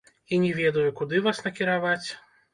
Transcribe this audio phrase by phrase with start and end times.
[0.35, 2.09] І не ведаю, куды вас накіраваць.